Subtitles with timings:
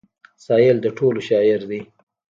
[0.45, 1.81] سايل د ټولو شاعر دی.